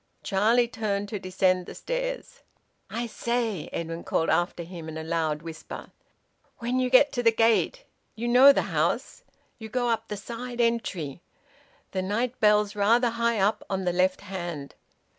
Charlie 0.23 0.67
turned 0.67 1.09
to 1.09 1.19
descend 1.19 1.67
the 1.67 1.75
stairs. 1.75 2.41
"I 2.89 3.05
say," 3.05 3.69
Edwin 3.71 4.03
called 4.03 4.31
after 4.31 4.63
him 4.63 4.89
in 4.89 4.97
a 4.97 5.03
loud 5.03 5.43
whisper, 5.43 5.91
"when 6.57 6.79
you 6.79 6.89
get 6.89 7.11
to 7.11 7.21
the 7.21 7.31
gate 7.31 7.83
you 8.15 8.27
know 8.27 8.51
the 8.51 8.63
house 8.73 9.21
you 9.59 9.69
go 9.69 9.89
up 9.89 10.07
the 10.07 10.17
side 10.17 10.59
entry. 10.59 11.21
The 11.91 12.01
night 12.01 12.39
bell's 12.39 12.75
rather 12.75 13.11
high 13.11 13.37
up 13.39 13.63
on 13.69 13.85
the 13.85 13.93
left 13.93 14.21
hand." 14.21 14.73